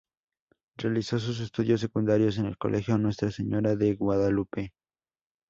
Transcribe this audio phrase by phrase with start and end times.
[0.77, 4.73] Realizó sus estudios secundarios en el Colegio Nuestra Señora de Guadalupe.